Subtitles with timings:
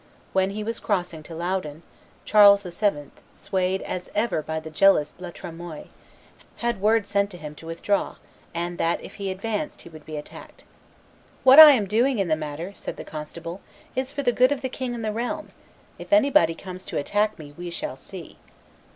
[0.33, 1.83] When he was crossing to Loudun,
[2.25, 5.89] Charles VII., swayed as ever by the jealous La Tremoille,
[6.55, 8.15] had word sent to him to withdraw,
[8.51, 10.63] and that if he advanced he would be attacked.
[11.43, 13.61] "What I am doing in the matter," said the constable,
[13.95, 15.51] "is for the good of the king and the realm;
[15.99, 18.39] if anybody comes to attack me, we shall see."